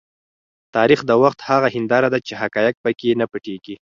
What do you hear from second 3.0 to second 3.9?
نه پټیږي.